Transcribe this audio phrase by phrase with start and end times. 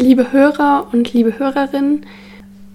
[0.00, 2.06] Liebe Hörer und liebe Hörerinnen,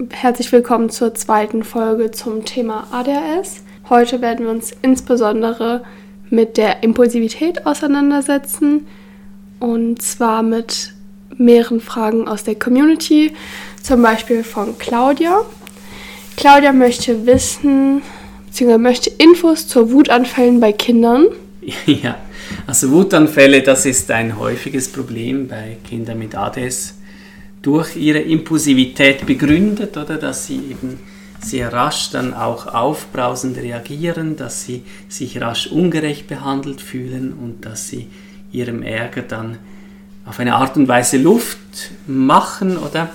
[0.09, 3.61] herzlich willkommen zur zweiten Folge zum Thema ADHS.
[3.87, 5.85] Heute werden wir uns insbesondere
[6.29, 8.87] mit der Impulsivität auseinandersetzen
[9.61, 10.95] und zwar mit
[11.37, 13.31] mehreren Fragen aus der Community,
[13.81, 15.43] zum Beispiel von Claudia.
[16.35, 18.01] Claudia möchte wissen,
[18.47, 21.27] beziehungsweise möchte Infos zu Wutanfällen bei Kindern.
[21.85, 22.17] Ja,
[22.67, 26.95] also Wutanfälle, das ist ein häufiges Problem bei Kindern mit ADS
[27.63, 30.99] durch ihre Impulsivität begründet, oder dass sie eben
[31.39, 37.87] sehr rasch dann auch aufbrausend reagieren, dass sie sich rasch ungerecht behandelt fühlen und dass
[37.87, 38.07] sie
[38.51, 39.57] ihrem Ärger dann
[40.25, 41.57] auf eine Art und Weise Luft
[42.07, 43.09] machen, oder?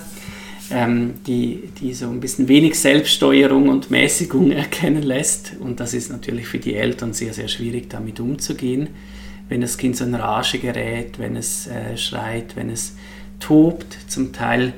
[0.71, 5.53] Ähm, die, die so ein bisschen wenig Selbststeuerung und Mäßigung erkennen lässt.
[5.59, 8.89] Und das ist natürlich für die Eltern sehr, sehr schwierig, damit umzugehen,
[9.47, 12.93] wenn das Kind so in Rage gerät, wenn es äh, schreit, wenn es
[13.39, 14.73] tobt, zum Teil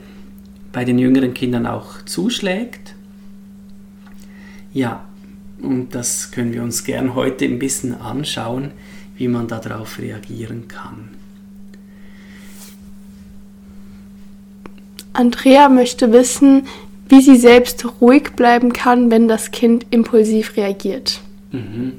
[0.71, 2.95] bei den jüngeren Kindern auch zuschlägt.
[4.73, 5.03] Ja,
[5.61, 8.71] und das können wir uns gern heute ein bisschen anschauen,
[9.17, 11.09] wie man darauf reagieren kann.
[15.13, 16.63] Andrea möchte wissen,
[17.09, 21.19] wie sie selbst ruhig bleiben kann, wenn das Kind impulsiv reagiert.
[21.51, 21.93] Mhm.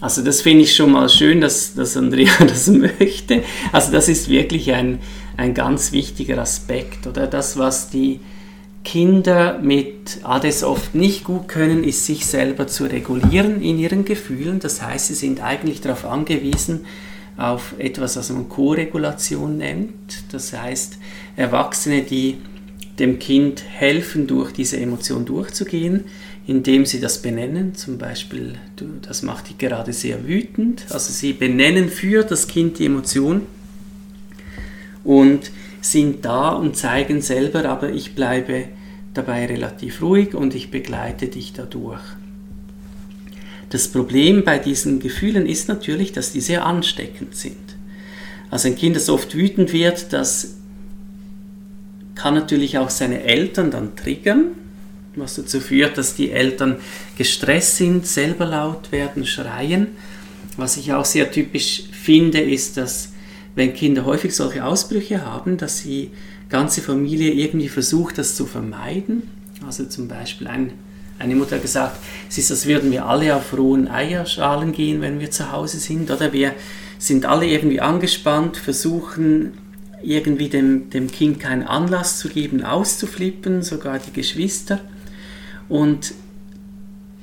[0.00, 3.42] Also das finde ich schon mal schön, dass, dass Andrea das möchte.
[3.72, 4.98] Also das ist wirklich ein,
[5.36, 7.06] ein ganz wichtiger Aspekt.
[7.06, 8.20] Oder das, was die
[8.84, 14.58] Kinder mit ADS oft nicht gut können, ist sich selber zu regulieren in ihren Gefühlen.
[14.58, 16.86] Das heißt, sie sind eigentlich darauf angewiesen,
[17.36, 19.92] auf etwas, was man Co-Regulation nennt.
[20.32, 20.98] Das heißt,
[21.36, 22.38] Erwachsene, die
[22.98, 26.04] dem Kind helfen, durch diese Emotion durchzugehen,
[26.46, 27.74] indem sie das benennen.
[27.74, 28.56] Zum Beispiel,
[29.02, 30.84] das macht die gerade sehr wütend.
[30.90, 33.42] Also sie benennen für das Kind die Emotion
[35.04, 35.50] und
[35.80, 38.64] sind da und zeigen selber, aber ich bleibe
[39.14, 42.00] dabei relativ ruhig und ich begleite dich dadurch.
[43.70, 47.56] Das Problem bei diesen Gefühlen ist natürlich, dass die sehr ansteckend sind.
[48.50, 50.56] Also ein Kind, das oft wütend wird, das
[52.14, 54.48] kann natürlich auch seine Eltern dann triggern,
[55.16, 56.76] was dazu führt, dass die Eltern
[57.16, 59.88] gestresst sind, selber laut werden, schreien.
[60.56, 63.11] Was ich auch sehr typisch finde, ist, dass
[63.54, 66.10] wenn Kinder häufig solche Ausbrüche haben, dass die
[66.48, 69.22] ganze Familie irgendwie versucht, das zu vermeiden.
[69.64, 70.72] Also zum Beispiel ein
[71.22, 71.98] eine Mutter hat gesagt,
[72.28, 76.10] es ist, als würden wir alle auf rohen Eierschalen gehen, wenn wir zu Hause sind.
[76.10, 76.52] Oder wir
[76.98, 79.52] sind alle irgendwie angespannt, versuchen
[80.02, 84.80] irgendwie dem, dem Kind keinen Anlass zu geben, auszuflippen, sogar die Geschwister.
[85.68, 86.12] Und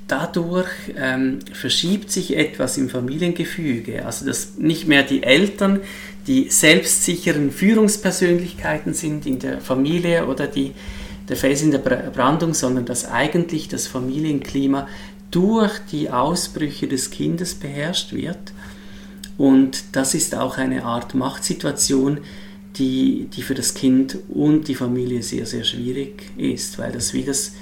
[0.07, 4.05] dadurch ähm, verschiebt sich etwas im Familiengefüge.
[4.05, 5.81] Also dass nicht mehr die Eltern
[6.29, 10.73] die selbstsicheren Führungspersönlichkeiten sind in der Familie oder die
[11.27, 14.87] der Fels in der Brandung, sondern dass eigentlich das Familienklima
[15.31, 18.53] durch die Ausbrüche des Kindes beherrscht wird.
[19.37, 22.19] Und das ist auch eine Art Machtsituation,
[22.77, 27.23] die, die für das Kind und die Familie sehr, sehr schwierig ist, weil das wie
[27.23, 27.53] das,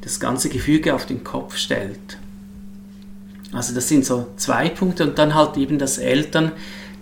[0.00, 2.18] das ganze Gefüge auf den Kopf stellt.
[3.52, 6.52] Also das sind so zwei Punkte und dann halt eben, dass Eltern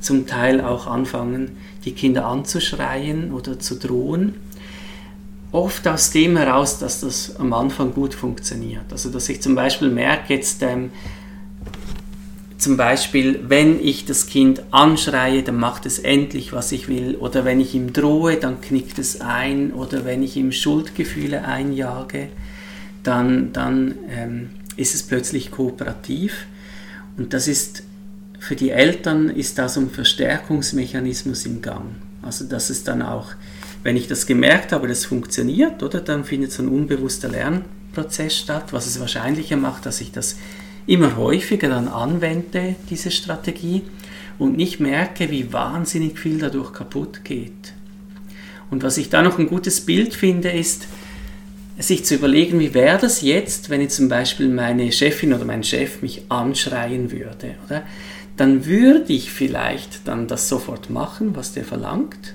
[0.02, 1.52] zum Teil auch anfangen,
[1.84, 4.34] die Kinder anzuschreien oder zu drohen
[5.52, 8.90] oft aus dem heraus, dass das am Anfang gut funktioniert.
[8.90, 10.90] Also dass ich zum Beispiel merke jetzt, ähm,
[12.56, 17.16] zum Beispiel, wenn ich das Kind anschreie, dann macht es endlich, was ich will.
[17.16, 19.72] Oder wenn ich ihm drohe, dann knickt es ein.
[19.72, 22.28] Oder wenn ich ihm Schuldgefühle einjage,
[23.02, 26.46] dann, dann ähm, ist es plötzlich kooperativ.
[27.16, 27.81] Und das ist
[28.42, 31.94] für die Eltern ist da so ein Verstärkungsmechanismus im Gang.
[32.22, 33.34] Also dass es dann auch
[33.82, 38.72] wenn ich das gemerkt habe, das funktioniert, oder, dann findet so ein unbewusster Lernprozess statt,
[38.72, 40.36] was es wahrscheinlicher macht, dass ich das
[40.86, 43.82] immer häufiger dann anwende, diese Strategie,
[44.38, 47.74] und nicht merke, wie wahnsinnig viel dadurch kaputt geht.
[48.70, 50.86] Und was ich da noch ein gutes Bild finde, ist,
[51.78, 55.64] sich zu überlegen, wie wäre das jetzt, wenn jetzt zum Beispiel meine Chefin oder mein
[55.64, 57.82] Chef mich anschreien würde, oder?
[58.36, 62.34] Dann würde ich vielleicht dann das sofort machen, was der verlangt,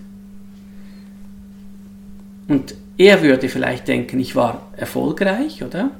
[2.47, 5.91] und er würde vielleicht denken, ich war erfolgreich, oder?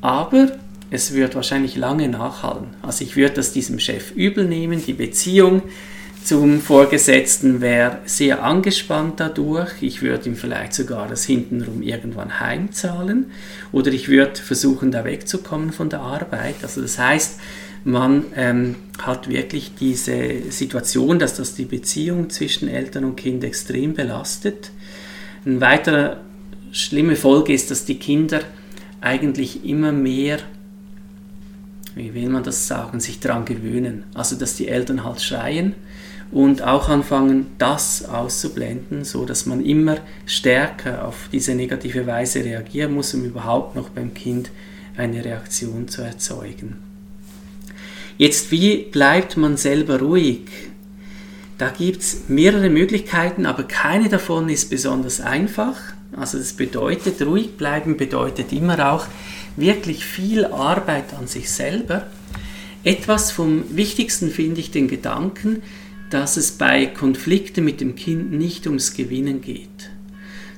[0.00, 0.52] Aber
[0.90, 2.68] es wird wahrscheinlich lange nachhallen.
[2.82, 5.62] Also ich würde das diesem Chef übel nehmen, die Beziehung
[6.22, 9.82] zum Vorgesetzten wäre sehr angespannt dadurch.
[9.82, 13.26] Ich würde ihm vielleicht sogar das hintenrum irgendwann heimzahlen
[13.72, 16.56] oder ich würde versuchen, da wegzukommen von der Arbeit.
[16.62, 17.40] Also das heißt,
[17.84, 23.94] man ähm, hat wirklich diese Situation, dass das die Beziehung zwischen Eltern und Kind extrem
[23.94, 24.70] belastet.
[25.44, 26.16] Eine weitere
[26.72, 28.40] schlimme Folge ist, dass die Kinder
[29.00, 30.38] eigentlich immer mehr,
[31.94, 34.04] wie will man das sagen, sich daran gewöhnen.
[34.14, 35.74] Also dass die Eltern halt schreien
[36.32, 42.94] und auch anfangen, das auszublenden, so dass man immer stärker auf diese negative Weise reagieren
[42.94, 44.50] muss, um überhaupt noch beim Kind
[44.96, 46.83] eine Reaktion zu erzeugen.
[48.16, 50.42] Jetzt, wie bleibt man selber ruhig?
[51.58, 55.76] Da gibt es mehrere Möglichkeiten, aber keine davon ist besonders einfach.
[56.16, 59.06] Also das bedeutet, ruhig bleiben bedeutet immer auch
[59.56, 62.06] wirklich viel Arbeit an sich selber.
[62.84, 65.62] Etwas vom Wichtigsten finde ich den Gedanken,
[66.10, 69.90] dass es bei Konflikten mit dem Kind nicht ums Gewinnen geht.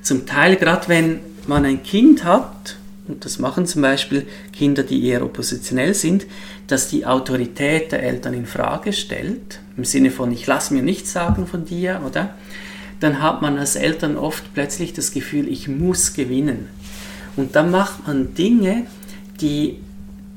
[0.03, 2.76] Zum Teil, gerade wenn man ein Kind hat,
[3.07, 6.25] und das machen zum Beispiel Kinder, die eher oppositionell sind,
[6.67, 11.13] dass die Autorität der Eltern in Frage stellt, im Sinne von ich lasse mir nichts
[11.13, 12.35] sagen von dir, oder?
[12.99, 16.67] Dann hat man als Eltern oft plötzlich das Gefühl, ich muss gewinnen.
[17.35, 18.87] Und dann macht man Dinge,
[19.39, 19.77] die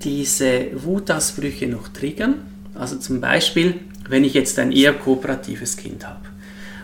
[0.02, 2.34] diese Wutausbrüche noch triggern.
[2.74, 6.20] Also zum Beispiel, wenn ich jetzt ein eher kooperatives Kind habe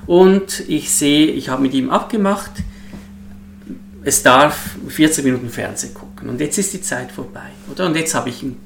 [0.06, 2.53] und ich sehe, ich habe mit ihm abgemacht,
[4.06, 7.87] es darf 40 Minuten Fernsehen gucken und jetzt ist die Zeit vorbei, oder?
[7.87, 8.56] Und jetzt habe ich ein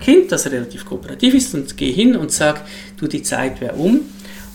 [0.00, 2.62] Kind, das relativ kooperativ ist und gehe hin und sage,
[2.96, 4.00] du, die Zeit wäre um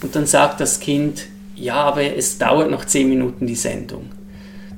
[0.02, 4.10] und dann sagt das Kind, ja, aber es dauert noch 10 Minuten die Sendung.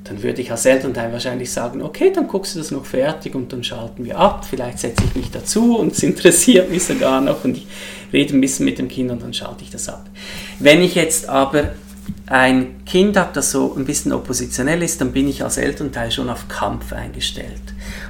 [0.04, 3.52] Dann würde ich als Elternteil wahrscheinlich sagen, okay, dann guckst du das noch fertig und
[3.52, 4.46] dann schalten wir ab.
[4.48, 7.66] Vielleicht setze ich mich dazu und es interessiert mich sogar noch und ich
[8.12, 10.08] rede ein bisschen mit dem Kind und dann schalte ich das ab.
[10.60, 11.72] Wenn ich jetzt aber
[12.28, 16.28] ein Kind habe, das so ein bisschen oppositionell ist, dann bin ich als Elternteil schon
[16.28, 17.62] auf Kampf eingestellt.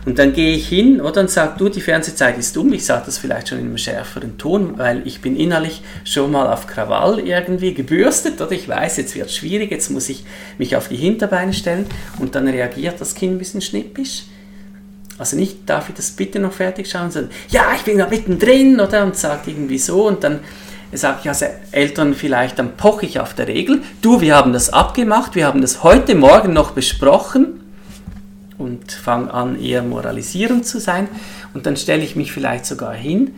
[0.07, 2.73] Und dann gehe ich hin oder und sage, du, die Fernsehzeit ist um.
[2.73, 6.51] Ich sage das vielleicht schon in einem schärferen Ton, weil ich bin innerlich schon mal
[6.51, 10.25] auf Krawall irgendwie gebürstet oder ich weiß, jetzt wird es schwierig, jetzt muss ich
[10.57, 11.85] mich auf die Hinterbeine stellen
[12.19, 14.23] und dann reagiert das Kind ein bisschen schnippisch.
[15.19, 18.81] Also nicht, darf ich das bitte noch fertig schauen, sondern ja, ich bin da mittendrin
[18.81, 20.41] oder und sagt irgendwie so und dann
[20.93, 21.43] sage ich als
[21.73, 25.61] Eltern vielleicht, dann poche ich auf der Regel, du, wir haben das abgemacht, wir haben
[25.61, 27.61] das heute Morgen noch besprochen
[28.59, 31.09] und fange an, eher moralisierend zu sein
[31.55, 33.35] und dann stelle ich mich vielleicht sogar hin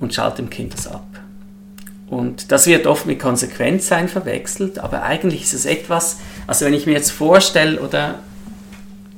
[0.00, 1.06] und schalte dem Kind das ab.
[2.08, 6.74] Und das wird oft mit Konsequenz sein verwechselt, aber eigentlich ist es etwas, also wenn
[6.74, 8.18] ich mir jetzt vorstelle, oder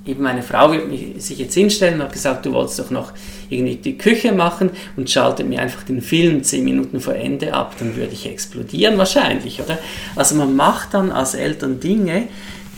[0.05, 3.13] eben meine Frau wird sich jetzt hinstellen und hat gesagt, du wolltest doch noch
[3.49, 7.77] irgendwie die Küche machen und schaltet mir einfach den Film zehn Minuten vor Ende ab,
[7.79, 9.79] dann würde ich explodieren wahrscheinlich, oder?
[10.17, 12.25] Also man macht dann als Eltern Dinge,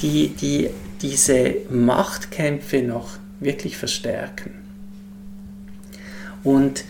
[0.02, 0.68] die, die
[1.00, 3.10] diese Machtkämpfe noch
[3.40, 4.52] wirklich verstärken.
[6.42, 6.84] Und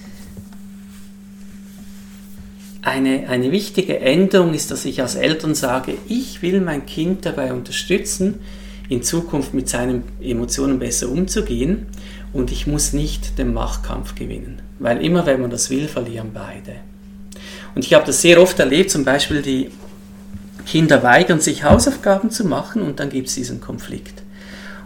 [2.82, 7.52] eine, eine wichtige Änderung ist, dass ich als Eltern sage, ich will mein Kind dabei
[7.52, 8.40] unterstützen,
[8.88, 11.86] in Zukunft mit seinen Emotionen besser umzugehen
[12.32, 14.60] und ich muss nicht den Machtkampf gewinnen.
[14.78, 16.76] Weil immer wenn man das will, verlieren beide.
[17.75, 19.70] Und ich habe das sehr oft erlebt, zum Beispiel die
[20.66, 24.22] Kinder weigern sich Hausaufgaben zu machen und dann gibt es diesen Konflikt.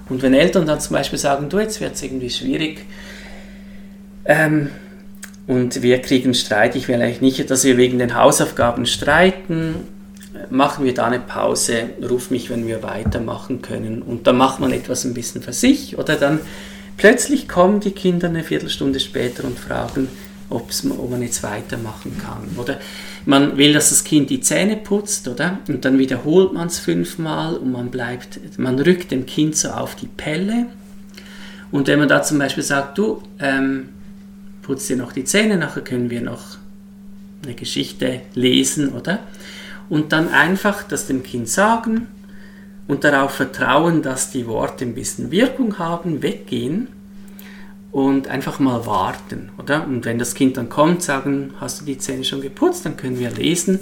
[0.08, 2.84] Und wenn Eltern dann zum Beispiel sagen, du, jetzt wird es irgendwie schwierig
[4.24, 4.70] ähm,
[5.46, 9.76] und wir kriegen Streit, ich will eigentlich nicht, dass wir wegen den Hausaufgaben streiten,
[10.50, 14.02] machen wir da eine Pause, ruf mich, wenn wir weitermachen können.
[14.02, 16.40] Und dann macht man etwas ein bisschen für sich oder dann
[16.96, 20.08] plötzlich kommen die Kinder eine Viertelstunde später und fragen,
[20.50, 20.70] ob
[21.10, 22.48] man jetzt weitermachen kann.
[22.56, 22.78] Oder
[23.26, 25.58] man will, dass das Kind die Zähne putzt, oder?
[25.68, 29.94] Und dann wiederholt man es fünfmal und man bleibt, man rückt dem Kind so auf
[29.94, 30.66] die Pelle.
[31.70, 33.90] Und wenn man da zum Beispiel sagt, du, ähm,
[34.62, 36.56] putzt dir noch die Zähne, nachher können wir noch
[37.44, 39.20] eine Geschichte lesen, oder?
[39.88, 42.08] Und dann einfach das dem Kind sagen
[42.86, 46.88] und darauf vertrauen, dass die Worte ein bisschen Wirkung haben, weggehen
[47.92, 49.86] und einfach mal warten, oder?
[49.86, 53.18] Und wenn das Kind dann kommt, sagen, hast du die Zähne schon geputzt, dann können
[53.18, 53.78] wir lesen.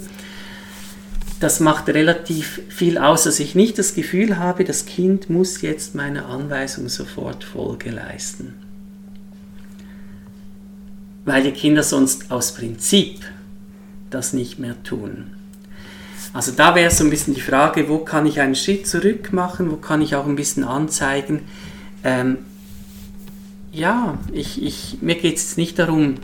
[1.39, 5.93] Das macht relativ viel aus, dass ich nicht das Gefühl habe, das Kind muss jetzt
[5.93, 8.55] meiner Anweisung sofort Folge leisten.
[11.25, 13.19] Weil die Kinder sonst aus Prinzip
[14.09, 15.36] das nicht mehr tun.
[16.37, 19.71] Also da wäre so ein bisschen die Frage, wo kann ich einen Schritt zurück machen,
[19.71, 21.41] wo kann ich auch ein bisschen anzeigen,
[22.03, 22.37] ähm,
[23.71, 26.19] ja, ich, ich, mir geht es nicht darum,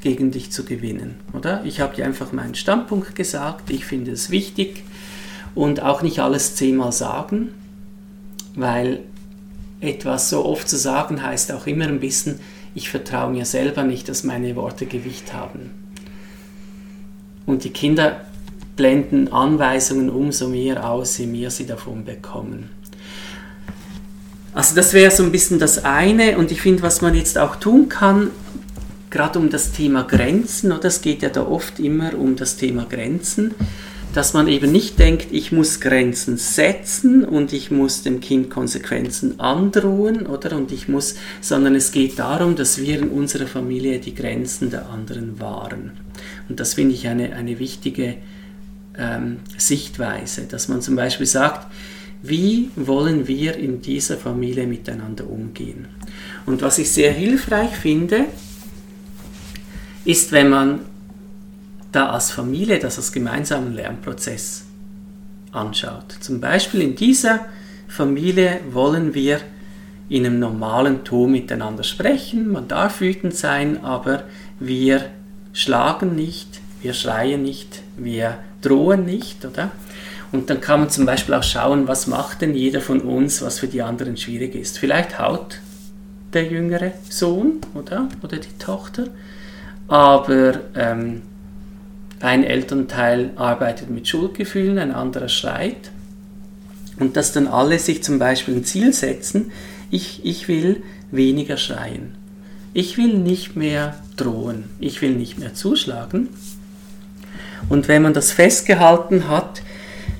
[0.00, 1.64] gegen dich zu gewinnen, oder?
[1.64, 4.82] Ich habe dir einfach meinen Standpunkt gesagt, ich finde es wichtig
[5.54, 7.54] und auch nicht alles zehnmal sagen,
[8.56, 8.98] weil
[9.80, 12.40] etwas so oft zu sagen heißt auch immer ein bisschen
[12.74, 15.70] ich vertraue mir selber nicht, dass meine Worte Gewicht haben.
[17.46, 18.22] Und die Kinder
[18.76, 22.70] blenden Anweisungen umso mehr aus, je mehr sie davon bekommen.
[24.54, 27.56] Also das wäre so ein bisschen das eine und ich finde, was man jetzt auch
[27.56, 28.30] tun kann,
[29.10, 32.84] gerade um das Thema Grenzen, oder es geht ja da oft immer um das Thema
[32.84, 33.54] Grenzen,
[34.14, 39.40] dass man eben nicht denkt, ich muss Grenzen setzen und ich muss dem Kind Konsequenzen
[39.40, 40.54] androhen, oder?
[40.56, 44.90] Und ich muss, sondern es geht darum, dass wir in unserer Familie die Grenzen der
[44.90, 45.92] anderen wahren.
[46.50, 48.16] Und das finde ich eine, eine wichtige
[48.98, 51.66] ähm, Sichtweise, dass man zum Beispiel sagt,
[52.22, 55.88] wie wollen wir in dieser Familie miteinander umgehen?
[56.46, 58.26] Und was ich sehr hilfreich finde,
[60.04, 60.80] ist, wenn man
[61.90, 64.64] da als Familie das als gemeinsamen Lernprozess
[65.52, 66.16] anschaut.
[66.20, 67.46] Zum Beispiel in dieser
[67.86, 69.40] Familie wollen wir
[70.08, 74.24] in einem normalen Ton miteinander sprechen, man darf wütend sein, aber
[74.58, 75.06] wir
[75.52, 79.70] schlagen nicht, wir schreien nicht, wir drohen nicht, oder?
[80.32, 83.58] Und dann kann man zum Beispiel auch schauen, was macht denn jeder von uns, was
[83.58, 84.78] für die anderen schwierig ist.
[84.78, 85.60] Vielleicht haut
[86.32, 88.08] der jüngere Sohn, oder?
[88.22, 89.08] Oder die Tochter,
[89.88, 91.20] aber ähm,
[92.20, 95.90] ein Elternteil arbeitet mit Schuldgefühlen, ein anderer schreit.
[96.98, 99.50] Und dass dann alle sich zum Beispiel ein Ziel setzen,
[99.90, 102.14] ich, ich will weniger schreien.
[102.72, 104.64] Ich will nicht mehr drohen.
[104.78, 106.28] Ich will nicht mehr zuschlagen.
[107.68, 109.62] Und wenn man das festgehalten hat,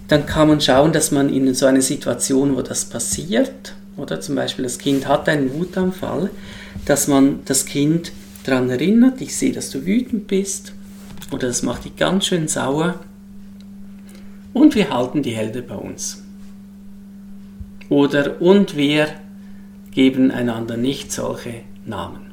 [0.09, 4.35] dann kann man schauen, dass man in so einer Situation, wo das passiert, oder zum
[4.35, 6.31] Beispiel das Kind hat einen Wutanfall,
[6.87, 8.13] dass man das Kind
[8.45, 10.73] daran erinnert, ich sehe, dass du wütend bist
[11.31, 13.01] oder das macht dich ganz schön sauer.
[14.53, 16.23] Und wir halten die Hände bei uns.
[17.89, 19.09] Oder und wir
[19.93, 22.32] geben einander nicht solche Namen.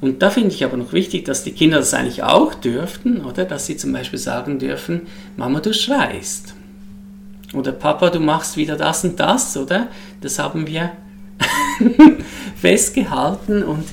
[0.00, 3.44] Und da finde ich aber noch wichtig, dass die Kinder das eigentlich auch dürften, oder?
[3.44, 5.02] Dass sie zum Beispiel sagen dürfen,
[5.36, 6.54] Mama, du schreist.
[7.52, 9.88] Oder Papa, du machst wieder das und das, oder?
[10.20, 10.92] Das haben wir
[12.56, 13.84] festgehalten und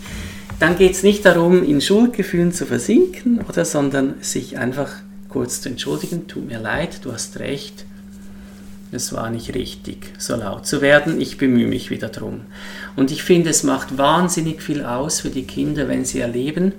[0.60, 4.92] dann geht es nicht darum, in Schuldgefühlen zu versinken, oder, sondern sich einfach
[5.30, 7.86] kurz zu entschuldigen, tut mir leid, du hast recht,
[8.92, 12.42] es war nicht richtig, so laut zu werden, ich bemühe mich wieder drum.
[12.96, 16.74] Und ich finde, es macht wahnsinnig viel aus für die Kinder, wenn sie erleben,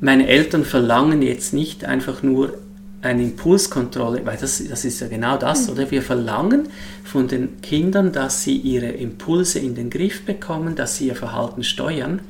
[0.00, 2.54] meine Eltern verlangen jetzt nicht einfach nur
[3.02, 5.72] eine Impulskontrolle, weil das, das ist ja genau das, mhm.
[5.72, 5.90] oder?
[5.90, 6.68] Wir verlangen
[7.04, 11.62] von den Kindern, dass sie ihre Impulse in den Griff bekommen, dass sie ihr Verhalten
[11.62, 12.20] steuern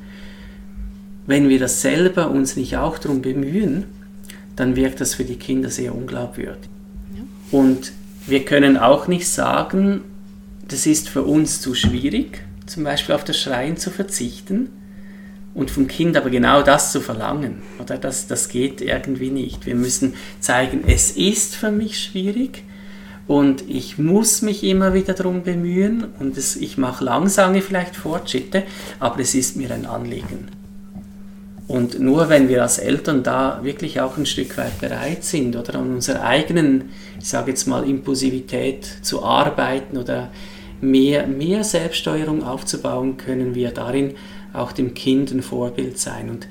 [1.25, 3.85] wenn wir das selber uns nicht auch darum bemühen,
[4.55, 6.69] dann wirkt das für die Kinder sehr unglaubwürdig.
[7.15, 7.59] Ja.
[7.59, 7.91] Und
[8.25, 10.01] wir können auch nicht sagen,
[10.67, 14.69] das ist für uns zu schwierig, zum Beispiel auf das Schreien zu verzichten
[15.53, 17.61] und vom Kind aber genau das zu verlangen.
[17.79, 19.65] Oder das, das geht irgendwie nicht.
[19.65, 22.63] Wir müssen zeigen, es ist für mich schwierig
[23.27, 28.63] und ich muss mich immer wieder darum bemühen und es, ich mache langsame vielleicht Fortschritte,
[28.99, 30.62] aber es ist mir ein Anliegen.
[31.67, 35.75] Und nur wenn wir als Eltern da wirklich auch ein Stück weit bereit sind oder
[35.75, 36.89] an unserer eigenen,
[37.19, 40.29] ich sage jetzt mal, Impulsivität zu arbeiten oder
[40.81, 44.15] mehr, mehr Selbststeuerung aufzubauen, können wir darin
[44.51, 46.29] auch dem Kind ein Vorbild sein.
[46.29, 46.47] Und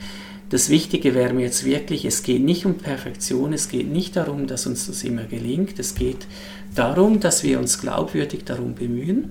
[0.48, 4.46] das Wichtige wäre mir jetzt wirklich, es geht nicht um Perfektion, es geht nicht darum,
[4.46, 6.26] dass uns das immer gelingt, es geht
[6.74, 9.30] darum, dass wir uns glaubwürdig darum bemühen.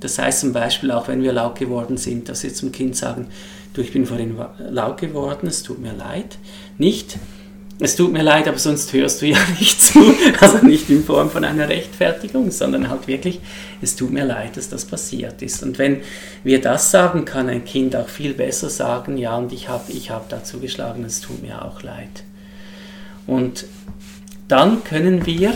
[0.00, 3.28] Das heißt zum Beispiel auch, wenn wir laut geworden sind, dass wir zum Kind sagen,
[3.72, 6.38] du, ich bin vorhin laut geworden, es tut mir leid.
[6.78, 7.18] Nicht,
[7.78, 10.14] es tut mir leid, aber sonst hörst du ja nicht zu.
[10.40, 13.40] Also nicht in Form von einer Rechtfertigung, sondern halt wirklich,
[13.80, 15.62] es tut mir leid, dass das passiert ist.
[15.62, 16.00] Und wenn
[16.44, 20.10] wir das sagen, kann ein Kind auch viel besser sagen, ja, und ich habe ich
[20.10, 22.24] hab dazu geschlagen, es tut mir auch leid.
[23.26, 23.64] Und
[24.48, 25.52] dann können wir,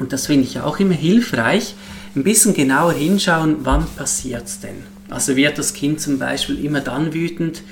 [0.00, 1.74] und das finde ich auch immer hilfreich,
[2.16, 4.93] ein bisschen genauer hinschauen, wann passiert es denn.
[5.08, 7.62] Also wird das Kind zum Beispiel immer dann wütend,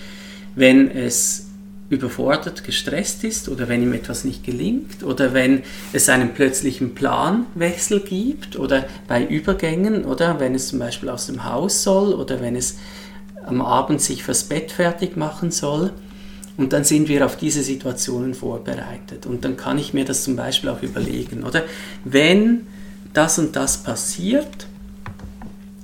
[0.54, 1.46] wenn es
[1.92, 5.62] überfordert, gestresst ist oder wenn ihm etwas nicht gelingt oder wenn
[5.92, 11.44] es einen plötzlichen Planwechsel gibt oder bei Übergängen oder wenn es zum Beispiel aus dem
[11.44, 12.76] Haus soll oder wenn es
[13.44, 15.92] am Abend sich fürs Bett fertig machen soll.
[16.56, 19.26] Und dann sind wir auf diese Situationen vorbereitet.
[19.26, 21.64] Und dann kann ich mir das zum Beispiel auch überlegen, oder?
[22.04, 22.66] Wenn
[23.12, 24.66] das und das passiert,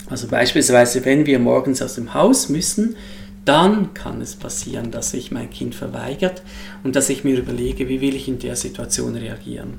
[0.08, 2.96] also beispielsweise, wenn wir morgens aus dem Haus müssen,
[3.44, 6.42] dann kann es passieren, dass sich mein Kind verweigert
[6.84, 9.74] und dass ich mir überlege, wie will ich in der Situation reagieren.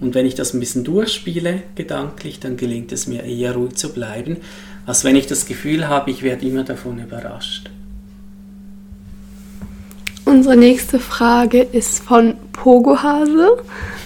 [0.00, 3.92] Und wenn ich das ein bisschen durchspiele, gedanklich, dann gelingt es mir eher ruhig zu
[3.92, 4.38] bleiben
[4.86, 7.70] als wenn ich das Gefühl habe, ich werde immer davon überrascht.
[10.24, 13.62] Unsere nächste Frage ist von Pogohase.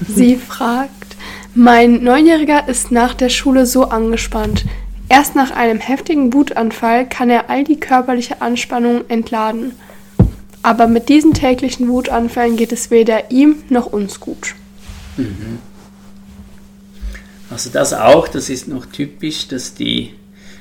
[0.06, 0.97] Sie fragt,
[1.58, 4.64] mein Neunjähriger ist nach der Schule so angespannt.
[5.08, 9.72] Erst nach einem heftigen Wutanfall kann er all die körperliche Anspannung entladen.
[10.62, 14.54] Aber mit diesen täglichen Wutanfällen geht es weder ihm noch uns gut.
[15.16, 15.58] Mhm.
[17.50, 20.14] Also das auch, das ist noch typisch, dass die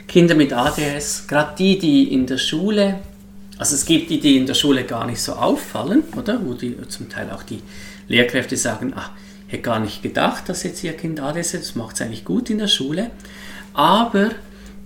[0.08, 3.00] Kinder mit ADS, gerade die, die in der Schule,
[3.60, 6.40] also es gibt die, die in der Schule gar nicht so auffallen, oder?
[6.44, 7.62] Wo die zum Teil auch die
[8.08, 9.12] Lehrkräfte sagen, ach,
[9.48, 12.50] hätte gar nicht gedacht, dass jetzt ihr Kind ADS hat, das macht es eigentlich gut
[12.50, 13.12] in der Schule.
[13.74, 14.32] Aber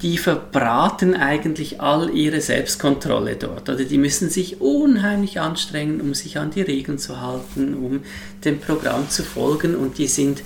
[0.01, 3.69] die verbraten eigentlich all ihre Selbstkontrolle dort.
[3.69, 8.01] Oder die müssen sich unheimlich anstrengen, um sich an die Regeln zu halten, um
[8.43, 10.41] dem Programm zu folgen und die sind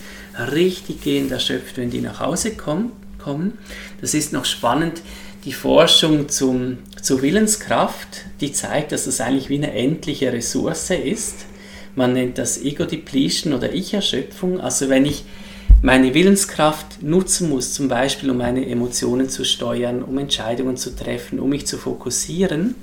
[0.52, 2.92] richtig gehend erschöpft, wenn die nach Hause kommen.
[4.02, 5.02] Das ist noch spannend.
[5.46, 11.46] Die Forschung zum, zur Willenskraft, die zeigt, dass das eigentlich wie eine endliche Ressource ist.
[11.96, 14.60] Man nennt das Ego-Depletion oder Ich-Erschöpfung.
[14.60, 15.24] Also wenn ich
[15.82, 21.40] meine Willenskraft nutzen muss, zum Beispiel um meine Emotionen zu steuern, um Entscheidungen zu treffen,
[21.40, 22.76] um mich zu fokussieren,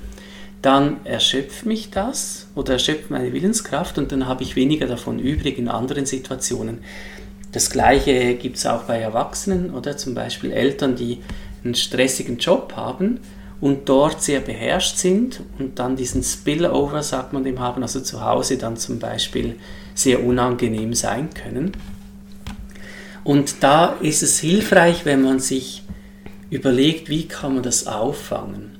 [0.61, 5.57] dann erschöpft mich das oder erschöpft meine Willenskraft und dann habe ich weniger davon übrig
[5.59, 6.79] in anderen Situationen.
[7.51, 11.19] Das gleiche gibt es auch bei Erwachsenen oder zum Beispiel Eltern, die
[11.63, 13.19] einen stressigen Job haben
[13.63, 18.21] und dort sehr beherrscht sind und dann diesen Spillover, sagt man dem, haben, also zu
[18.21, 19.55] Hause dann zum Beispiel
[19.95, 21.71] sehr unangenehm sein können.
[23.23, 25.83] Und da ist es hilfreich, wenn man sich
[26.49, 28.71] überlegt, wie kann man das auffangen.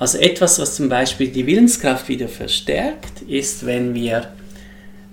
[0.00, 4.32] Also etwas, was zum Beispiel die Willenskraft wieder verstärkt, ist, wenn wir,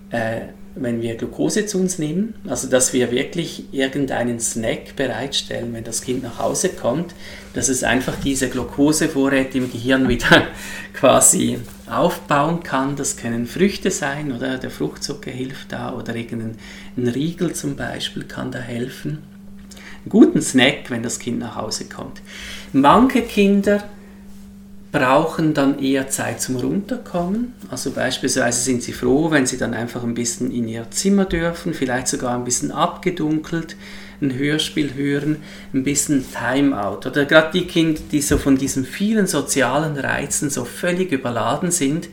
[0.10, 5.84] äh, wenn wir Glucose zu uns nehmen, also dass wir wirklich irgendeinen Snack bereitstellen, wenn
[5.84, 7.14] das Kind nach Hause kommt,
[7.54, 10.48] dass es einfach diese Glukosevorräte im Gehirn wieder
[10.94, 11.60] quasi
[11.90, 12.96] aufbauen kann.
[12.96, 16.58] Das können Früchte sein oder der Fruchtzucker hilft da oder irgendein
[16.98, 19.20] Riegel zum Beispiel kann da helfen.
[20.04, 22.22] Einen guten Snack, wenn das Kind nach Hause kommt.
[22.74, 23.84] Manche Kinder
[24.92, 27.54] brauchen dann eher Zeit zum Runterkommen.
[27.70, 31.74] Also beispielsweise sind sie froh, wenn sie dann einfach ein bisschen in ihr Zimmer dürfen,
[31.74, 33.78] vielleicht sogar ein bisschen abgedunkelt,
[34.22, 35.38] ein Hörspiel hören,
[35.74, 37.08] ein bisschen Timeout.
[37.08, 42.10] Oder gerade die Kinder, die so von diesen vielen sozialen Reizen so völlig überladen sind,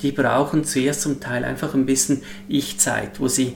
[0.00, 3.54] die brauchen zuerst zum Teil einfach ein bisschen Ich-Zeit, wo sie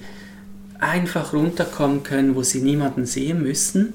[0.80, 3.94] einfach runterkommen können, wo sie niemanden sehen müssen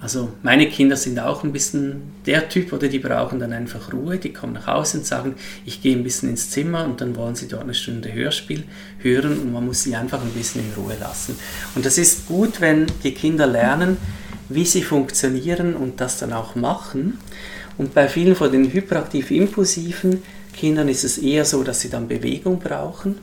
[0.00, 4.18] also meine Kinder sind auch ein bisschen der Typ, oder die brauchen dann einfach Ruhe,
[4.18, 5.34] die kommen nach Hause und sagen,
[5.64, 8.64] ich gehe ein bisschen ins Zimmer und dann wollen sie dort eine Stunde Hörspiel
[9.00, 11.36] hören und man muss sie einfach ein bisschen in Ruhe lassen.
[11.74, 13.96] Und das ist gut, wenn die Kinder lernen,
[14.48, 17.18] wie sie funktionieren und das dann auch machen.
[17.76, 22.58] Und bei vielen von den hyperaktiv-impulsiven Kindern ist es eher so, dass sie dann Bewegung
[22.58, 23.16] brauchen.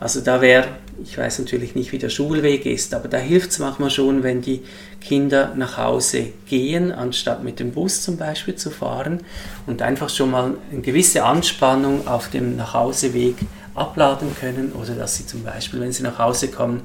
[0.00, 0.66] Also da wäre,
[1.02, 4.42] ich weiß natürlich nicht, wie der Schulweg ist, aber da hilft es manchmal schon, wenn
[4.42, 4.62] die
[5.00, 9.20] Kinder nach Hause gehen, anstatt mit dem Bus zum Beispiel zu fahren
[9.66, 13.36] und einfach schon mal eine gewisse Anspannung auf dem Nachhauseweg
[13.74, 16.82] abladen können oder dass sie zum Beispiel, wenn sie nach Hause kommen,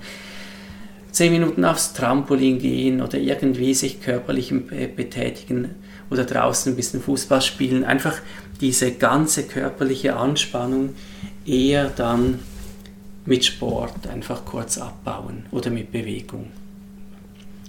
[1.11, 4.53] zehn Minuten aufs Trampolin gehen oder irgendwie sich körperlich
[4.95, 5.75] betätigen
[6.09, 7.83] oder draußen ein bisschen Fußball spielen.
[7.83, 8.15] Einfach
[8.61, 10.95] diese ganze körperliche Anspannung
[11.45, 12.39] eher dann
[13.29, 16.47] mit Sport einfach kurz abbauen oder mit Bewegung.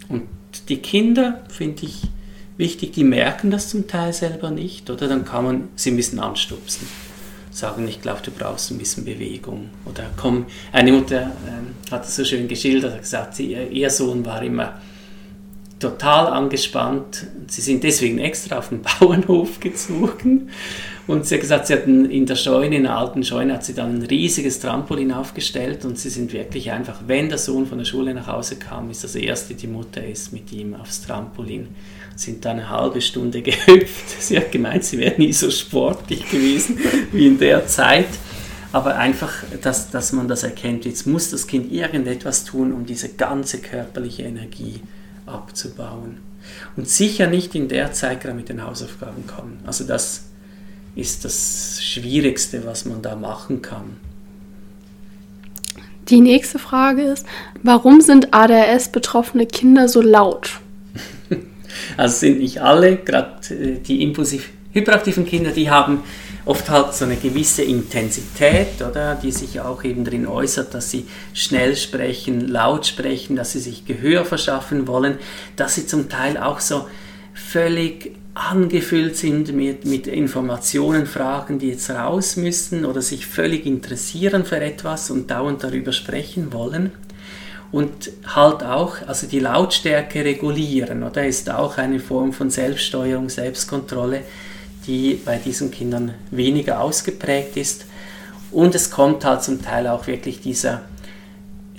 [0.09, 0.23] Und
[0.71, 2.01] die Kinder, finde ich
[2.57, 6.19] wichtig, die merken das zum Teil selber nicht, oder dann kann man sie ein bisschen
[6.19, 6.89] anstupsen.
[7.51, 9.69] Sagen, ich glaube, du brauchst ein bisschen Bewegung.
[9.85, 14.25] Oder komm, eine Mutter äh, hat es so schön geschildert, hat gesagt, sie, ihr Sohn
[14.25, 14.81] war immer
[15.79, 17.27] total angespannt.
[17.49, 20.49] Sie sind deswegen extra auf den Bauernhof gezogen.
[21.11, 23.75] Und sie hat gesagt, sie hatten in der Scheune, in der alten Scheune, hat sie
[23.75, 27.85] dann ein riesiges Trampolin aufgestellt und sie sind wirklich einfach, wenn der Sohn von der
[27.85, 31.67] Schule nach Hause kam, ist das erste, die Mutter ist mit ihm aufs Trampolin,
[32.15, 34.23] sind dann eine halbe Stunde gehüpft.
[34.23, 36.79] Sie hat gemeint, sie wäre nie so sportlich gewesen
[37.11, 38.09] wie in der Zeit.
[38.71, 43.09] Aber einfach, dass, dass man das erkennt, jetzt muss das Kind irgendetwas tun, um diese
[43.09, 45.01] ganze körperliche Energie zu
[45.33, 46.19] abzubauen.
[46.77, 49.61] Und sicher nicht in der Zeit gerade mit den Hausaufgaben kommen.
[49.67, 50.25] Also das
[50.95, 53.97] ist das Schwierigste, was man da machen kann.
[56.09, 57.25] Die nächste Frage ist,
[57.63, 60.61] warum sind ADHS-betroffene Kinder so laut?
[61.97, 66.03] Also sind nicht alle, gerade äh, die impulsiv hyperaktiven Kinder, die haben
[66.45, 71.07] oft halt so eine gewisse Intensität, oder, die sich auch eben darin äußert, dass sie
[71.33, 75.19] schnell sprechen, laut sprechen, dass sie sich Gehör verschaffen wollen,
[75.57, 76.87] dass sie zum Teil auch so
[77.35, 84.45] völlig angefüllt sind mit, mit Informationen, Fragen, die jetzt raus müssen oder sich völlig interessieren
[84.45, 86.93] für etwas und dauernd darüber sprechen wollen.
[87.73, 94.23] Und halt auch, also die Lautstärke regulieren, oder ist auch eine Form von Selbststeuerung, Selbstkontrolle,
[94.87, 97.87] die bei diesen Kindern weniger ausgeprägt ist.
[98.51, 100.83] Und es kommt halt zum Teil auch wirklich dieser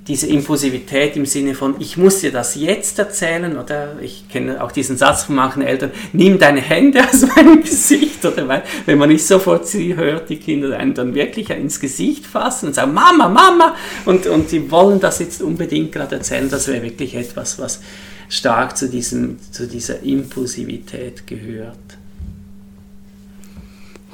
[0.08, 4.72] diese Impulsivität im Sinne von, ich muss dir das jetzt erzählen, oder ich kenne auch
[4.72, 9.10] diesen Satz von manchen Eltern, nimm deine Hände aus meinem Gesicht, oder weil, wenn man
[9.10, 13.30] nicht sofort sie hört, die Kinder einen dann wirklich ins Gesicht fassen und sagen, Mama,
[13.30, 17.82] Mama, und, und die wollen das jetzt unbedingt gerade erzählen, das wäre wirklich etwas, was
[18.28, 21.78] stark zu, diesem, zu dieser Impulsivität gehört.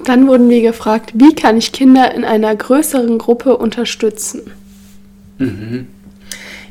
[0.04, 4.52] Dann wurden wir gefragt, wie kann ich Kinder in einer größeren Gruppe unterstützen?
[5.38, 5.88] Mhm.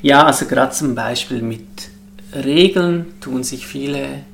[0.02, 1.66] Ja, also gerade zum Beispiel mit
[2.34, 4.24] Regeln tun sich viele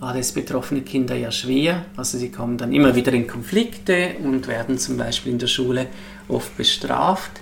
[0.00, 1.86] ADS-betroffene Kinder ja schwer.
[1.96, 5.86] Also sie kommen dann immer wieder in Konflikte und werden zum Beispiel in der Schule
[6.28, 7.40] oft bestraft.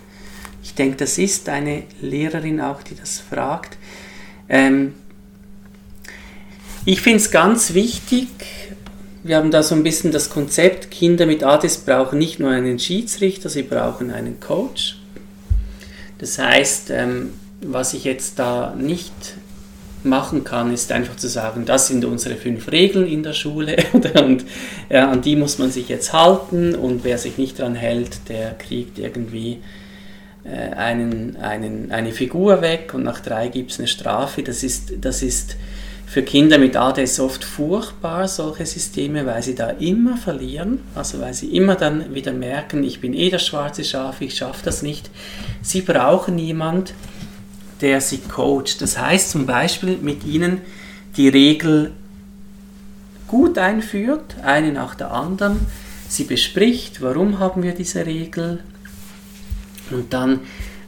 [0.62, 3.78] Ich denke, das ist eine Lehrerin auch, die das fragt.
[4.48, 4.94] Ähm,
[6.84, 8.28] ich finde es ganz wichtig,
[9.22, 12.78] wir haben da so ein bisschen das Konzept, Kinder mit ADS brauchen nicht nur einen
[12.78, 14.99] Schiedsrichter, sie brauchen einen Coach.
[16.20, 17.30] Das heißt, ähm,
[17.62, 19.12] was ich jetzt da nicht
[20.02, 23.76] machen kann, ist einfach zu sagen, das sind unsere fünf Regeln in der Schule.
[24.22, 24.44] Und
[24.88, 26.74] äh, an die muss man sich jetzt halten.
[26.74, 29.60] Und wer sich nicht daran hält, der kriegt irgendwie
[30.44, 32.92] äh, einen, einen, eine Figur weg.
[32.94, 34.42] Und nach drei gibt es eine Strafe.
[34.42, 35.56] Das ist, das ist
[36.10, 41.34] für Kinder mit ADS oft furchtbar, solche Systeme, weil sie da immer verlieren, also weil
[41.34, 45.08] sie immer dann wieder merken, ich bin eh das schwarze Schaf, ich schaffe das nicht.
[45.62, 46.94] Sie brauchen jemand,
[47.80, 48.82] der sie coacht.
[48.82, 50.62] Das heißt zum Beispiel mit ihnen
[51.16, 51.92] die Regel
[53.28, 55.60] gut einführt, eine nach der anderen,
[56.08, 58.64] sie bespricht, warum haben wir diese Regel
[59.92, 60.40] und dann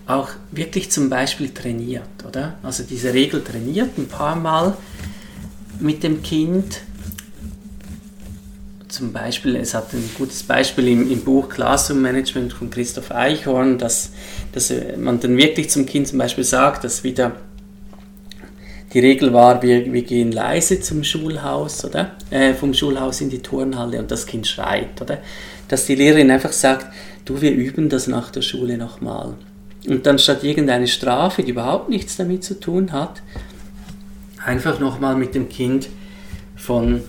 [0.09, 2.55] auch wirklich zum Beispiel trainiert, oder?
[2.65, 4.77] Also diese Regel trainiert ein paar Mal
[5.83, 6.81] mit dem Kind.
[8.89, 13.79] Zum Beispiel, es hat ein gutes Beispiel im, im Buch Classroom Management von Christoph Eichhorn,
[13.79, 14.11] dass,
[14.53, 17.33] dass man dann wirklich zum Kind zum Beispiel sagt, dass wieder
[18.93, 22.13] die Regel war, wir, wir gehen leise zum Schulhaus, oder?
[22.31, 25.19] Äh, vom Schulhaus in die Turnhalle und das Kind schreit, oder?
[25.69, 26.87] Dass die Lehrerin einfach sagt,
[27.25, 29.35] du, wir üben das nach der Schule nochmal.
[29.89, 33.23] Und dann statt irgendeine Strafe, die überhaupt nichts damit zu tun hat,
[34.45, 35.89] einfach nochmal mit dem Kind
[36.57, 37.03] von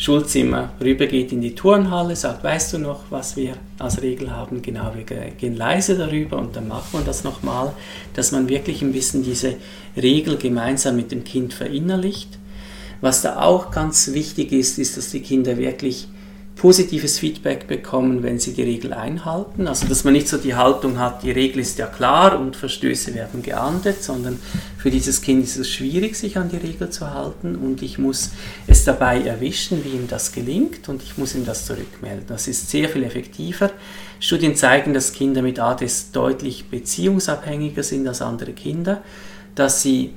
[0.00, 4.62] Schulzimmer rübergeht in die Turnhalle, sagt, weißt du noch, was wir als Regel haben?
[4.62, 7.74] Genau, wir gehen leise darüber und dann macht man das nochmal,
[8.14, 9.56] dass man wirklich ein bisschen diese
[10.00, 12.38] Regel gemeinsam mit dem Kind verinnerlicht.
[13.02, 16.08] Was da auch ganz wichtig ist, ist, dass die Kinder wirklich
[16.60, 19.66] positives Feedback bekommen, wenn sie die Regel einhalten.
[19.66, 23.14] Also dass man nicht so die Haltung hat, die Regel ist ja klar und Verstöße
[23.14, 24.38] werden geahndet, sondern
[24.80, 28.30] für dieses Kind ist es schwierig, sich an die Regel zu halten und ich muss
[28.66, 32.24] es dabei erwischen, wie ihm das gelingt und ich muss ihm das zurückmelden.
[32.28, 33.70] Das ist sehr viel effektiver.
[34.20, 39.02] Studien zeigen, dass Kinder mit ADS deutlich beziehungsabhängiger sind als andere Kinder,
[39.54, 40.14] dass sie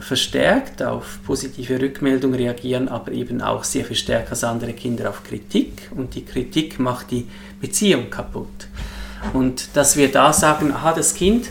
[0.00, 5.24] verstärkt auf positive Rückmeldung reagieren, aber eben auch sehr viel stärker als andere Kinder auf
[5.24, 7.26] Kritik und die Kritik macht die
[7.60, 8.68] Beziehung kaputt.
[9.32, 11.48] Und dass wir da sagen, aha, das Kind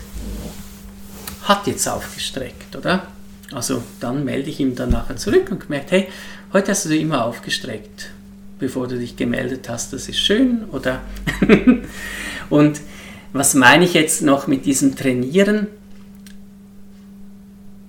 [1.48, 3.06] hat jetzt aufgestreckt, oder?
[3.52, 6.08] Also dann melde ich ihm dann nachher zurück und gemerkt, hey,
[6.52, 8.10] heute hast du dich immer aufgestreckt,
[8.58, 11.00] bevor du dich gemeldet hast, das ist schön, oder?
[12.50, 12.80] und
[13.32, 15.68] was meine ich jetzt noch mit diesem Trainieren?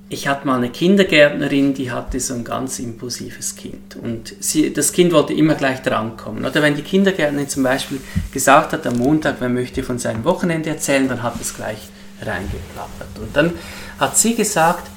[0.09, 3.95] ich hatte mal eine Kindergärtnerin, die hatte so ein ganz impulsives Kind.
[3.95, 6.45] Und sie, das Kind wollte immer gleich drankommen.
[6.45, 7.99] Oder wenn die Kindergärtnerin zum Beispiel
[8.31, 11.89] gesagt hat, am Montag, wer möchte von seinem Wochenende erzählen, dann hat es gleich
[12.21, 13.19] reingeplappert.
[13.19, 13.53] Und dann
[13.99, 14.89] hat sie gesagt,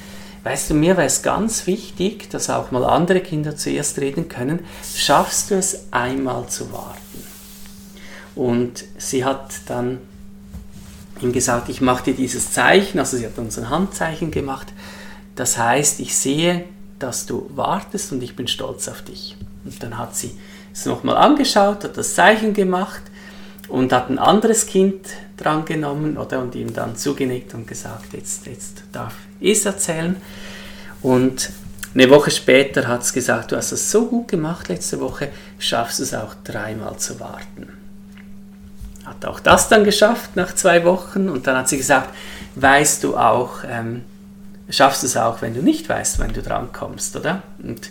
[0.43, 4.59] weißt du, mir wäre es ganz wichtig, dass auch mal andere Kinder zuerst reden können,
[4.95, 7.23] schaffst du es einmal zu warten?
[8.35, 9.99] Und sie hat dann
[11.21, 14.67] ihm gesagt, ich mache dir dieses Zeichen, also sie hat uns ein Handzeichen gemacht,
[15.35, 16.65] das heißt, ich sehe,
[16.99, 19.35] dass du wartest und ich bin stolz auf dich.
[19.65, 20.31] Und dann hat sie
[20.73, 23.01] es nochmal angeschaut, hat das Zeichen gemacht
[23.69, 28.83] und hat ein anderes Kind drangenommen oder und ihm dann zugenickt und gesagt, jetzt, jetzt
[28.91, 30.15] darf ich es erzählen.
[31.01, 31.49] Und
[31.93, 35.99] eine Woche später hat es gesagt, du hast es so gut gemacht letzte Woche, schaffst
[35.99, 37.67] es auch dreimal zu warten.
[39.05, 42.09] Hat auch das dann geschafft nach zwei Wochen und dann hat sie gesagt,
[42.55, 44.03] weißt du auch, ähm,
[44.69, 47.43] schaffst es auch, wenn du nicht weißt, wann du drankommst, oder?
[47.61, 47.89] Und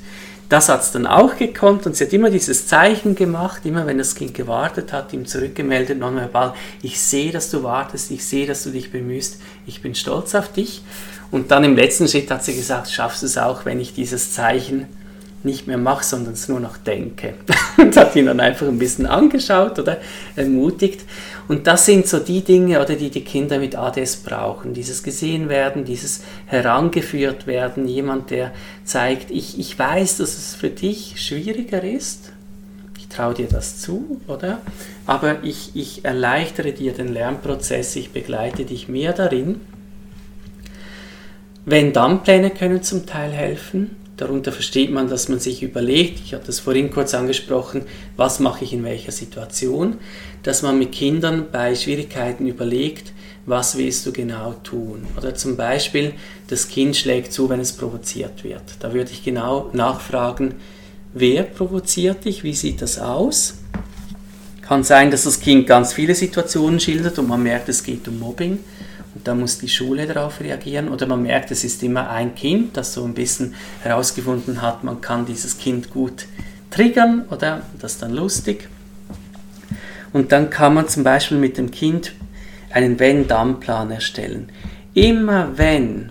[0.48, 3.98] das hat es dann auch gekonnt und sie hat immer dieses Zeichen gemacht, immer wenn
[3.98, 8.64] das Kind gewartet hat, ihm zurückgemeldet, nonverbal, ich sehe, dass du wartest, ich sehe, dass
[8.64, 10.82] du dich bemühst, ich bin stolz auf dich.
[11.30, 14.32] Und dann im letzten Schritt hat sie gesagt, schaffst du es auch, wenn ich dieses
[14.32, 14.86] Zeichen
[15.44, 17.34] nicht mehr mache, sondern es nur noch denke.
[17.76, 19.98] und hat ihn dann einfach ein bisschen angeschaut oder
[20.36, 21.02] ermutigt.
[21.48, 24.74] Und das sind so die Dinge, oder die die Kinder mit ADS brauchen.
[24.74, 28.52] Dieses gesehen werden, dieses herangeführt werden, jemand, der
[28.84, 32.32] zeigt, ich, ich weiß, dass es für dich schwieriger ist.
[32.98, 34.60] Ich traue dir das zu, oder?
[35.06, 39.60] Aber ich, ich erleichtere dir den Lernprozess, ich begleite dich mehr darin.
[41.64, 46.60] Wenn-Dann-Pläne können zum Teil helfen Darunter versteht man, dass man sich überlegt, ich habe das
[46.60, 47.82] vorhin kurz angesprochen,
[48.16, 49.96] was mache ich in welcher Situation,
[50.44, 53.12] dass man mit Kindern bei Schwierigkeiten überlegt,
[53.46, 55.08] was willst du genau tun.
[55.16, 56.12] Oder zum Beispiel,
[56.46, 58.62] das Kind schlägt zu, wenn es provoziert wird.
[58.78, 60.54] Da würde ich genau nachfragen,
[61.12, 63.54] wer provoziert dich, wie sieht das aus?
[64.60, 68.20] Kann sein, dass das Kind ganz viele Situationen schildert und man merkt, es geht um
[68.20, 68.60] Mobbing.
[69.14, 70.88] Und da muss die Schule darauf reagieren.
[70.88, 75.00] Oder man merkt, es ist immer ein Kind, das so ein bisschen herausgefunden hat, man
[75.00, 76.26] kann dieses Kind gut
[76.70, 78.68] triggern oder das ist dann lustig.
[80.12, 82.12] Und dann kann man zum Beispiel mit dem Kind
[82.70, 84.48] einen Wenn-Dann-Plan erstellen.
[84.94, 86.10] Immer wenn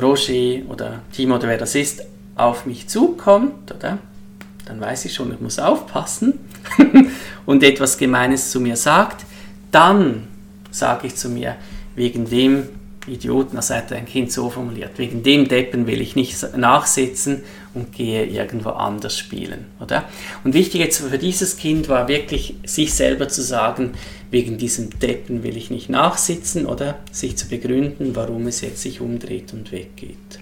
[0.00, 2.02] Roger oder Timo oder wer das ist,
[2.34, 3.98] auf mich zukommt, oder?
[4.66, 6.34] Dann weiß ich schon, ich muss aufpassen
[7.46, 9.24] und etwas Gemeines zu mir sagt,
[9.70, 10.26] dann
[10.70, 11.56] sage ich zu mir,
[11.96, 12.68] wegen dem
[13.08, 17.42] Idioten, das hat ein Kind so formuliert, wegen dem Deppen will ich nicht nachsitzen
[17.74, 20.04] und gehe irgendwo anders spielen, oder?
[20.44, 23.92] Und wichtig jetzt für dieses Kind war wirklich, sich selber zu sagen,
[24.30, 29.00] wegen diesem Deppen will ich nicht nachsitzen, oder sich zu begründen, warum es jetzt sich
[29.00, 30.40] umdreht und weggeht.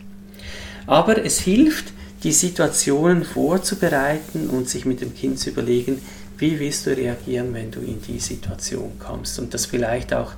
[0.86, 6.00] Aber es hilft, die Situationen vorzubereiten und sich mit dem Kind zu überlegen,
[6.38, 10.32] wie willst du reagieren, wenn du in die Situation kommst und das vielleicht auch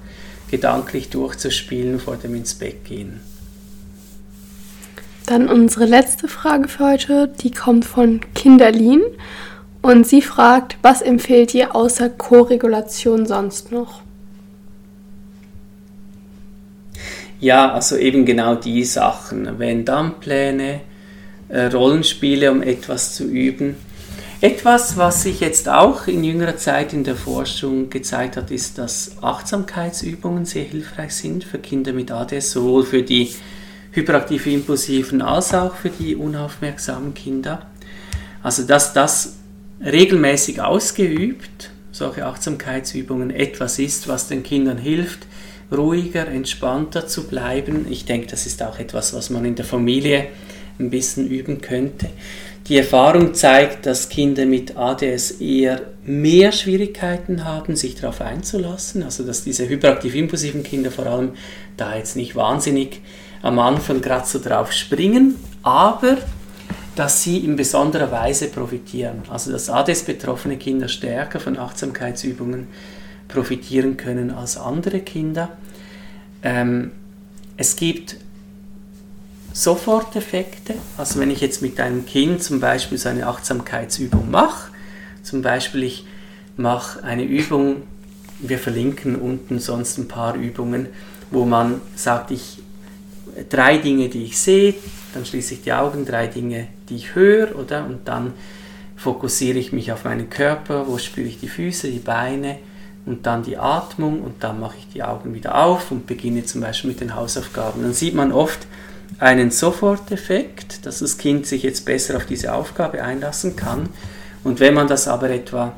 [0.50, 3.20] gedanklich durchzuspielen vor dem ins Bett gehen.
[5.26, 9.02] Dann unsere letzte Frage für heute, die kommt von Kinderlin
[9.82, 14.02] und sie fragt, was empfehlt ihr außer Koregulation sonst noch?
[17.40, 19.58] Ja, also eben genau die Sachen.
[19.58, 20.80] Wenn-Dann-Pläne,
[21.48, 23.76] äh, Rollenspiele, um etwas zu üben.
[24.42, 29.16] Etwas, was sich jetzt auch in jüngerer Zeit in der Forschung gezeigt hat, ist, dass
[29.22, 33.34] Achtsamkeitsübungen sehr hilfreich sind für Kinder mit ADS, sowohl für die
[33.92, 37.66] hyperaktiv impulsiven als auch für die unaufmerksamen Kinder.
[38.42, 39.36] Also dass das
[39.82, 45.20] regelmäßig ausgeübt, solche Achtsamkeitsübungen, etwas ist, was den Kindern hilft,
[45.72, 47.86] ruhiger, entspannter zu bleiben.
[47.90, 50.28] Ich denke, das ist auch etwas, was man in der Familie
[50.78, 52.10] ein bisschen üben könnte.
[52.68, 59.04] Die Erfahrung zeigt, dass Kinder mit ADS eher mehr Schwierigkeiten haben, sich darauf einzulassen.
[59.04, 61.32] Also dass diese hyperaktiv-impulsiven Kinder vor allem
[61.76, 63.02] da jetzt nicht wahnsinnig
[63.42, 66.16] am Anfang gerade so drauf springen, aber
[66.96, 69.22] dass sie in besonderer Weise profitieren.
[69.30, 72.66] Also dass ADS-betroffene Kinder stärker von Achtsamkeitsübungen
[73.28, 75.50] profitieren können als andere Kinder.
[76.42, 76.90] Ähm,
[77.56, 78.16] es gibt
[79.56, 80.74] Soforteffekte.
[80.98, 84.70] Also wenn ich jetzt mit einem Kind zum Beispiel so eine Achtsamkeitsübung mache,
[85.22, 86.04] zum Beispiel ich
[86.58, 87.84] mache eine Übung,
[88.38, 90.88] wir verlinken unten sonst ein paar Übungen,
[91.30, 92.58] wo man sagt, ich
[93.48, 94.74] drei Dinge, die ich sehe,
[95.14, 97.86] dann schließe ich die Augen, drei Dinge, die ich höre, oder?
[97.86, 98.34] Und dann
[98.94, 102.58] fokussiere ich mich auf meinen Körper, wo spüre ich die Füße, die Beine
[103.06, 106.60] und dann die Atmung und dann mache ich die Augen wieder auf und beginne zum
[106.60, 107.80] Beispiel mit den Hausaufgaben.
[107.80, 108.66] Dann sieht man oft,
[109.18, 113.88] einen Soforteffekt, dass das Kind sich jetzt besser auf diese Aufgabe einlassen kann.
[114.44, 115.72] Und wenn man das aber etwa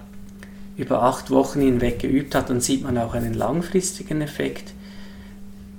[0.76, 4.72] über acht Wochen hinweg geübt hat, dann sieht man auch einen langfristigen Effekt,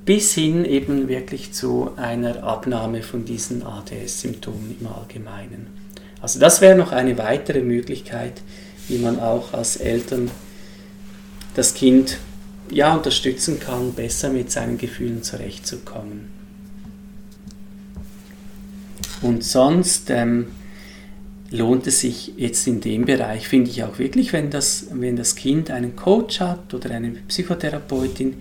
[0.05, 5.67] bis hin eben wirklich zu einer Abnahme von diesen ADS-Symptomen im Allgemeinen.
[6.21, 8.41] Also das wäre noch eine weitere Möglichkeit,
[8.87, 10.31] wie man auch als Eltern
[11.55, 12.17] das Kind
[12.71, 16.38] ja unterstützen kann, besser mit seinen Gefühlen zurechtzukommen.
[19.21, 20.47] Und sonst ähm,
[21.51, 25.35] lohnt es sich jetzt in dem Bereich, finde ich auch wirklich, wenn das, wenn das
[25.35, 28.35] Kind einen Coach hat oder eine Psychotherapeutin,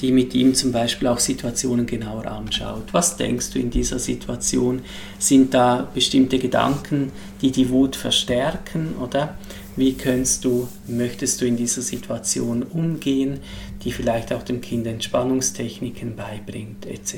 [0.00, 2.92] die mit ihm zum Beispiel auch Situationen genauer anschaut.
[2.92, 4.82] Was denkst du in dieser Situation?
[5.18, 9.36] Sind da bestimmte Gedanken, die die Wut verstärken oder
[9.76, 13.40] wie kannst du, möchtest du in dieser Situation umgehen,
[13.82, 17.16] die vielleicht auch dem Kind Entspannungstechniken beibringt etc.